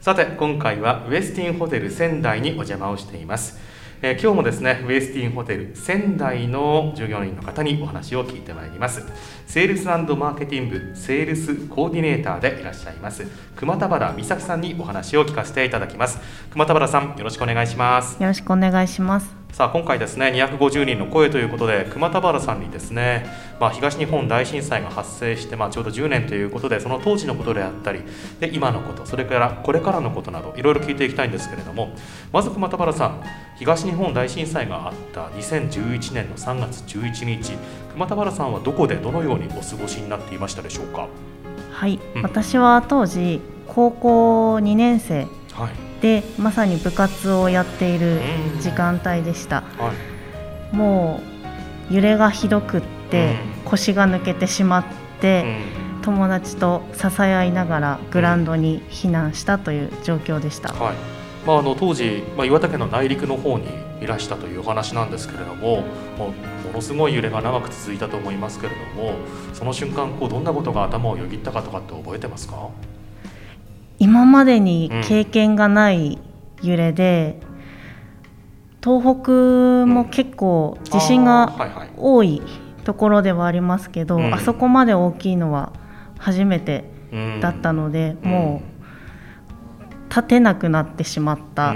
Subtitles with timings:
[0.00, 3.58] さて今回はウェスティンホテル仙台にお邪魔をしています、
[4.00, 9.04] えー、今日もですねウェスティンホテル仙台の従業員の方にお話を聞いてまいります。
[9.46, 16.20] セールスマーケティングセールスコーディネーターでいらっしゃいます隈田原美咲さんにお話を聞かせていただきます。
[16.50, 18.22] 隈田原さんよろしくお願いします。
[18.22, 19.37] よろしくお願いします。
[19.52, 23.26] さあ今回ですね250人の声ということで隈田原さんにですね、
[23.58, 28.02] まあ、東日本大震災が発生して、まあ、ちょうど10年ということでその当時のことであったり
[28.38, 31.92] で今のことそれからこれからのことなどいろいろ聞いていきたいんですけれども
[32.32, 33.24] まず熊田原さん
[33.56, 37.54] 東日本大震災があった2011年の3月11日
[37.94, 41.08] 熊田原さんはどこでどのようにお過ごしになっていましたでしょうか？
[41.72, 48.20] はい、うん、私は当時高校2年生、はいでまさに部活をやっている
[48.60, 49.92] 時間帯でした、は
[50.72, 51.20] い、も
[51.90, 54.84] う揺れがひどくって腰が抜けてしまっ
[55.20, 55.44] て
[56.02, 60.94] 友達と支え合いながらグラウンドに避難したという状況でした、はい。
[61.46, 63.66] まあ、あの当時、まあ、岩手県の内陸の方に
[64.00, 65.82] いらしたというお話なんですけれども
[66.18, 66.32] もも
[66.74, 69.14] のすごい揺れが長く続いたと思いますけれども
[69.54, 72.68] その瞬間こうどんなことが頭をよぎったかとかって覚えてますか？
[73.98, 76.18] 今までに経験がない
[76.62, 77.40] 揺れで、
[78.84, 79.32] うん、東北
[79.86, 81.54] も結構地震が
[81.96, 82.42] 多い
[82.84, 85.72] ところではありますけど、うん、あそこまで大きいのは
[86.18, 86.84] 初めて
[87.40, 91.74] だったので、うん、もう立てなくなってしまった。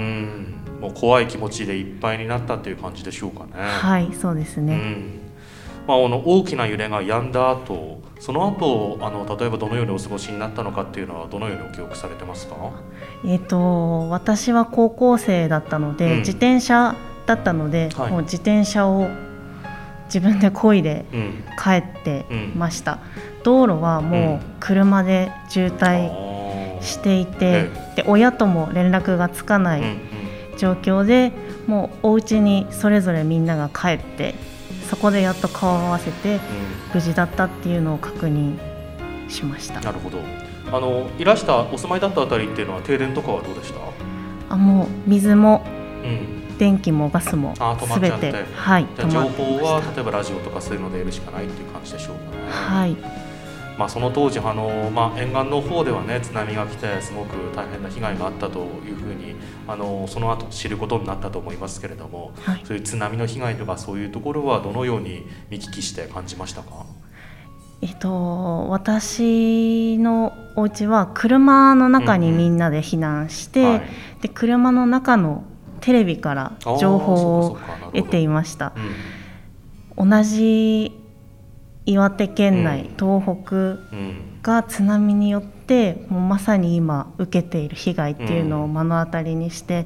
[0.79, 3.51] もう怖い気持ちでいっぱいになったっていう感じでしょうかね。
[3.53, 4.81] はいそうですね、
[5.87, 12.55] まあ、あの大きな揺れが止んだ後その後あの例えばどのようにお過ごしになったのかっていうのはどのようにお記憶されてますか、
[13.25, 16.95] えーと、私は高校生だったので、うん、自転車
[17.25, 19.09] だったので、はい、もう自転車を
[20.05, 21.05] 自分で漕いで
[21.61, 22.99] 帰ってました、
[23.37, 29.81] うん、道路はもう車で渋滞していて、うん、で親とも連絡がつかない
[30.57, 31.31] 状況で、
[31.67, 34.35] もうお家にそれぞれみんなが帰って
[34.93, 36.39] そこでやっと顔を合わせて
[36.93, 38.59] 無事だったっていうのを確認
[39.27, 40.19] しました、なるほど。
[40.71, 43.79] あのいらしたお住まいだったあたりっていうのは停電とかはどうでした？
[44.53, 45.65] あもう水も、
[46.59, 47.55] 電気もガスも
[47.91, 48.45] すべて。
[48.53, 52.43] はいじゃ情報は例えばラジオとかそういうので得るしかないっていう感じでしょうかね。
[52.51, 52.95] はい
[53.77, 59.35] まあ、その当時あの、まあ、沿岸の方ではね津波が来てすごく大変な被害があったというふうに
[59.67, 66.85] あのその後知ることになったと思いますけれども、はい、そういう津波の被害とかそういうところはどのように見聞きして感じましたか？
[67.81, 73.81] えっと、私のお家は車の中にみんなで避難して、うんはい、
[74.21, 75.43] で車の中の
[75.81, 77.57] テレビから情報を
[77.93, 78.71] 得ていました。
[79.97, 80.97] うん、同じ
[81.85, 83.77] 岩手県内、東北
[84.41, 89.85] が津波によってもうまさに今受けている被害っていうのを目の当たりにして、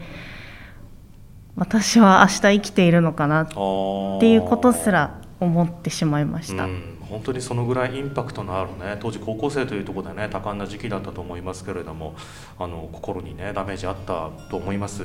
[1.55, 6.67] 私は明日生きているのかなっていうことすら思ってしまいました。
[7.09, 12.15] 本当にそのぐらいインパクトのあるね当時高校生というところでね多感な時期だったと思いますけれども
[12.59, 15.03] あの心にねダメージあったと思います、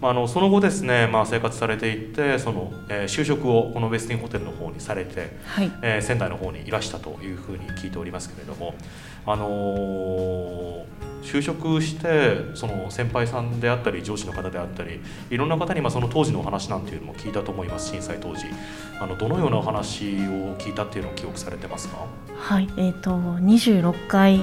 [0.00, 8.74] まあ、あのその後ですね、まあ、生活されていってその、えー、就職をこのウェスティンホテルの方にされて、はい、えー、仙台の方にいらしたというふうに聞いておりますけれども
[9.26, 10.80] あのー
[11.22, 18.46] 就職してその先輩さんであったり上司の方であったりいろんな方にまあその当時のお話なんていうのも聞いたと思います震災当時。
[19.00, 22.06] あのどのようなお話を聞いたっていうのを記憶されてますか？
[22.36, 24.40] はいえーと、26階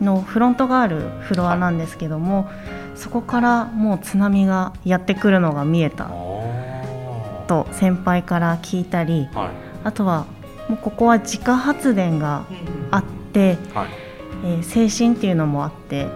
[0.00, 2.50] のフロントがあるフロアなんですけども、は
[2.94, 6.10] い、そこからもう津波がやってくるのが見えた
[7.46, 9.50] と先輩から聞いたり、はい、
[9.84, 10.26] あとは
[10.68, 12.44] もうここは自家発電が
[12.90, 14.07] あって、はい
[14.44, 16.10] えー、精神っていうのもあって、うん、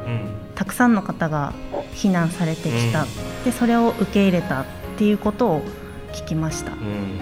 [0.54, 1.52] たくさんの方が
[1.94, 4.64] 避難されてきた、うん、でそれを受け入れたっ
[4.96, 5.62] ていうことを
[6.12, 7.18] 聞きました、うん、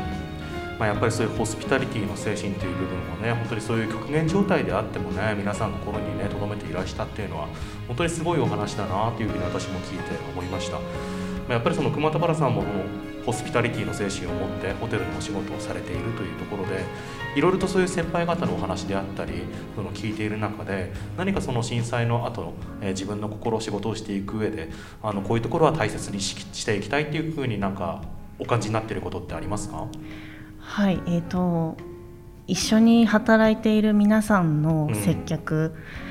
[0.79, 7.49] まあ、やっぱりそういうホスピタリティの精神という部分をね本当にそういう極限状態であってもね皆さん心にね留めていらしたっていうのは
[7.87, 10.79] 本当にすごいお話だなというふうに私も聞いて思いました。
[11.53, 12.63] やっぱりその熊田原さんも
[13.25, 16.85] ホスピタリティの精神を持ってホテルのお仕事をされているというところで
[17.37, 19.43] いろいろとそういう先輩方のお話であったり
[19.77, 24.71] その聞いている中で何かその震災の後の、え自分の心仕事をしていく上で
[25.03, 28.03] あのこういうところは大切にしていきたいっていうふうになんか
[28.39, 29.87] お感じになっていることってありますか？
[30.59, 31.77] はいえーと、
[32.47, 36.10] 一緒に働いている皆さんの接客、うん、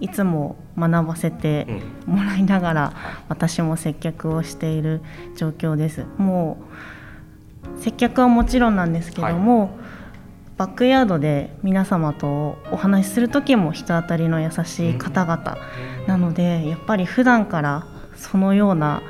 [0.00, 1.66] いつも学ばせて
[2.06, 2.92] もらいながら、
[3.28, 5.00] 私も接客をしている
[5.36, 6.04] 状況です。
[6.18, 6.58] も
[7.78, 9.70] う接客はもちろんなんですけども、はい、
[10.58, 15.58] バックヤードで皆様とお話しする時も人当たりの優しい方々
[16.06, 19.02] なので、やっぱり普段からそのような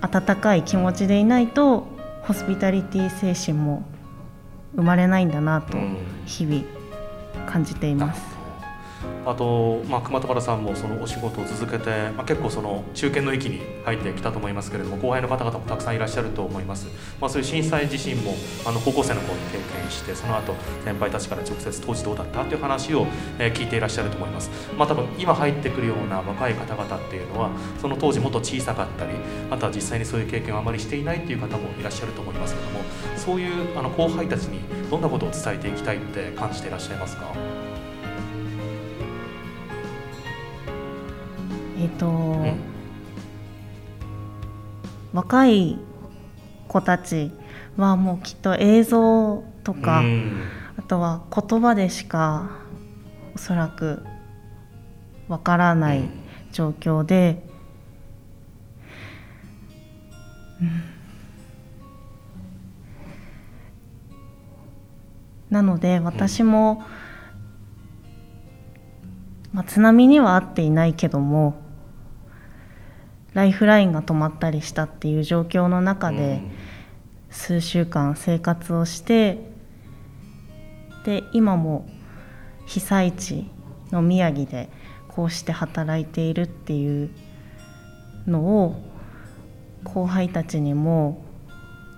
[0.00, 1.86] 温かい気持ちでいないと
[2.22, 3.84] ホスピタリティ精神も
[4.74, 5.78] 生まれないんだなと
[6.26, 6.62] 日々
[7.46, 8.35] 感じています。
[9.24, 16.86] あと、まあ、熊田原さんもそのお仕事を続けて、まあ、結構その中堅の域に入ってきたと思いますけれども後輩の方々もたくさんいらっしゃると思います、
[17.20, 20.54] まあ、そういう震災自身もあの高校生の頃に経験してその後
[20.84, 23.06] 先輩たちから直接当時どうだったという話を、
[23.38, 27.50] え聞いていらっしゃると思います、まあ、多分今入ってくるような若い方々っていうのは
[27.80, 29.12] その当時もっと小さかったり
[29.50, 32.80] あとは実際にそういう経験をあまりしていないっていう方もいらっしゃると思いますけども
[33.16, 34.60] そういうあの後輩たちに
[34.90, 37.65] どんなことを伝えていきたいって感じていらっしゃいますか？
[41.86, 42.58] えっ、ー、と、うん、
[45.12, 45.78] 若い
[46.66, 47.30] 子たち
[47.76, 50.42] はもうきっと映像とか、うん、
[50.76, 52.50] あとは言葉でしか
[53.36, 54.02] おそらく
[55.28, 56.08] わからない
[56.50, 57.44] 状況で、
[60.60, 60.82] うん、
[65.50, 66.84] なので私も、
[69.52, 71.64] まあ、津波には遭っていないけども
[73.36, 76.40] ライフラインが止まったりしたっていう状況の中で
[77.28, 79.38] 数週間生活をして
[81.04, 81.86] で今も
[82.64, 83.50] 被災地
[83.92, 84.70] の宮城で
[85.08, 87.10] こうして働いているっていう
[88.26, 88.82] のを
[89.84, 91.22] 後輩たちにも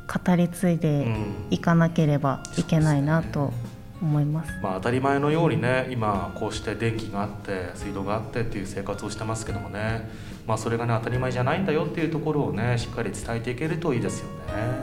[0.08, 1.06] 語り継いで
[1.50, 3.52] いかなければいけないなと
[4.00, 10.08] 思います、まあ、当たり前のようにね今こうして電気があって水道があってっていう生活をしてますけどもね
[10.48, 14.32] まあ、それがね当たり前じゃないんだよっていうところをねしっかり伝えていけるといいですよね、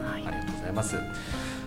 [0.07, 0.95] はい、ありがとうございます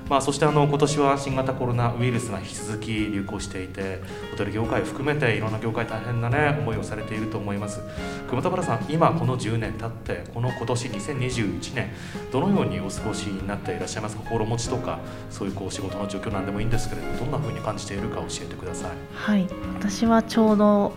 [0.09, 4.01] まあ、そしてあの今年は新型コロナウイルスが引き続き流行していて
[4.31, 7.81] ホテル業界含めていろんな業界大変なね思いをされていると思います。
[8.29, 11.91] 熊田原さん今この10年経ってこの今年2021年
[12.33, 14.23] どのようにお過ごしになっていらっしゃいますか？
[14.23, 14.99] 心持ちとか
[15.31, 18.91] そういうこう仕事の状況なんでもいいんですけれどもどんなふうに感じているか教えてください。
[19.15, 19.47] はい。
[19.79, 20.93] 私はちょうど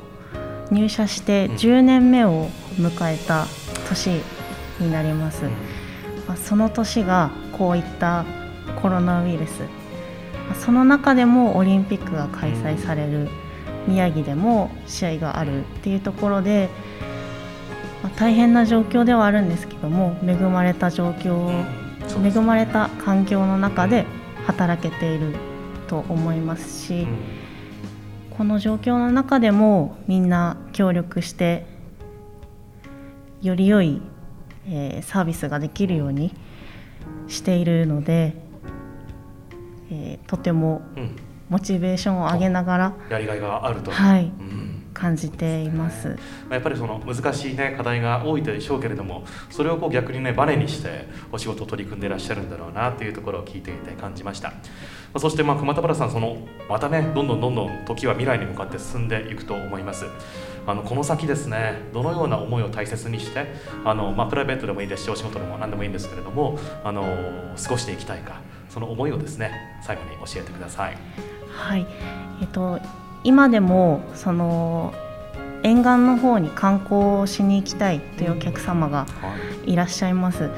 [0.71, 2.47] 入社して10年目を
[2.77, 3.45] 迎えた
[3.89, 4.21] 年
[4.79, 5.43] になります、
[6.27, 8.23] まあ、その年がこういった
[8.81, 9.63] コロナウイルス。
[10.59, 13.29] その中でもオリンピックが開催される
[13.87, 16.69] 宮城でも試合があるっていうところで、
[18.03, 21.49] まあ、大変な状況ではあるんですけども恵まれた状況
[22.23, 24.05] 恵まれた環境の中で
[24.45, 25.35] 働けている
[25.87, 27.07] と思いますし、
[28.37, 31.65] この状況の中でもみんな協力して
[33.41, 34.01] より良い、
[34.67, 36.33] えー、サービスができるように
[37.27, 38.35] しているので、
[39.91, 40.81] えー、とても
[41.49, 44.71] モチベーションを上げながら、やりがいがあると、はい、うん。
[44.93, 46.17] 感じています、
[46.49, 54.53] やっぱりその難しい、ね、課題が多いでしょうけれどもそれをこう逆にねバネにしてお仕事を取り組んでいらっしゃるんだろうなというところを聞いていて感じました。
[55.17, 56.37] そしてまあ熊田原さんその
[56.69, 60.05] またねどんどんどんどん時は未来に向かって進んでいくと思います。
[60.67, 63.47] あのこの先ですねどのような思いを大切にして
[63.83, 67.03] あの、まあ、プライベートでもいいですしお仕事でも何でもいいんですけれどもあの
[67.61, 68.41] 過ごしていきたいか
[68.73, 69.51] その思いをですね
[69.81, 70.97] 最後に教えてください。
[71.51, 71.85] はい。
[72.41, 72.79] えっと
[73.23, 74.93] 今でもその
[75.63, 79.05] 沿岸の方に観光しに行きたいというお客様が
[79.65, 79.75] い。
[79.75, 80.49] らっしゃいます、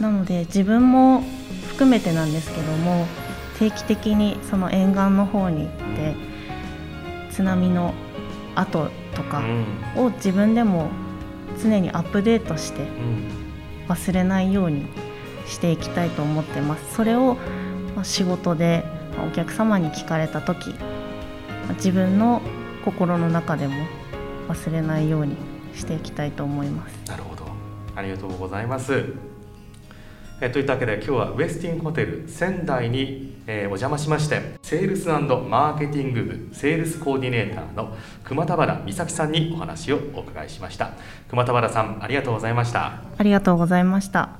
[0.00, 1.22] なので自分も
[1.68, 3.06] 含めてなんですけども
[3.58, 6.14] 定期的にその沿岸の方に行って
[7.30, 7.92] 津波の
[8.54, 9.42] 後とか
[9.96, 10.88] を自分でも
[11.62, 12.86] 常にアップデートして
[13.88, 14.86] 忘れないように
[15.50, 16.94] していきたいと思ってます。
[16.94, 17.36] それを
[18.02, 18.84] 仕事で
[19.26, 20.74] お客様に聞かれた時
[21.76, 22.40] 自分の
[22.84, 23.74] 心の中でも
[24.48, 25.36] 忘れないように
[25.74, 27.10] していきたいと思います。
[27.10, 27.44] なるほど。
[27.94, 29.04] ありがとうございます。
[30.40, 40.92] えといったわけで今日はウエスティンホテル仙台に、えー、お邪魔しましてセールスマーケティング部セールスコーディネーターの熊田原美咲さんにお話をお伺いしました。
[41.28, 43.02] 熊田原さんありがとうございました。
[43.18, 44.39] ありがとうございました